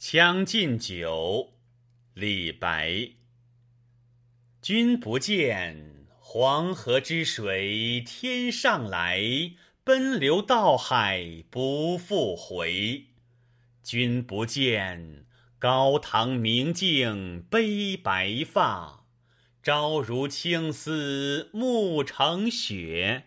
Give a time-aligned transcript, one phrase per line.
[0.12, 1.50] 《将进酒》
[2.14, 3.08] 李白。
[4.62, 9.20] 君不见，黄河之水天上来，
[9.82, 13.06] 奔流到海不复回。
[13.82, 15.26] 君不见，
[15.58, 19.04] 高堂明镜悲白发，
[19.64, 23.24] 朝如青丝暮成雪。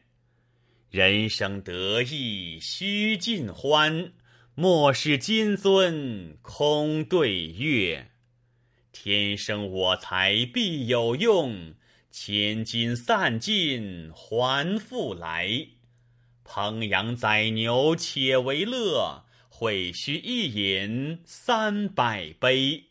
[0.89, 4.13] 人生得意须尽欢。
[4.53, 8.11] 莫使金樽空对月，
[8.91, 11.73] 天生我材必有用，
[12.11, 15.67] 千金散尽还复来。
[16.43, 22.87] 烹羊宰牛且为乐，会须一饮三百杯。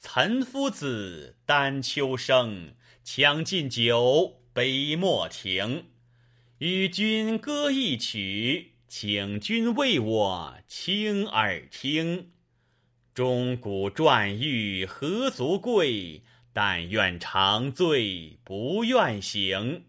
[0.00, 5.84] 岑夫子，丹丘生，将进酒，杯莫停。
[6.58, 8.72] 与君歌一曲。
[8.92, 12.32] 请君为我倾耳听，
[13.14, 16.24] 钟鼓馔玉何足贵？
[16.52, 19.84] 但愿长醉不愿醒。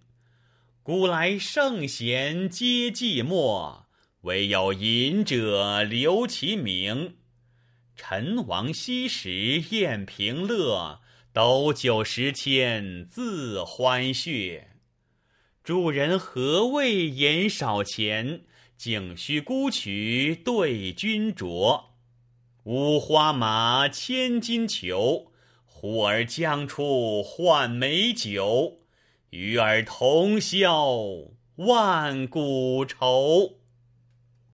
[0.84, 3.86] 古来圣贤皆寂寞，
[4.22, 7.16] 惟有饮者留其名。
[7.96, 11.02] 陈王昔时宴平乐，
[11.34, 14.66] 斗酒十千恣欢谑。
[15.64, 18.44] 主人何为言少钱？
[18.84, 21.84] 径须沽取对君酌，
[22.64, 25.28] 五花马，千金裘，
[25.68, 28.80] 呼儿将出换美酒，
[29.30, 30.98] 与尔同销
[31.58, 33.61] 万古愁。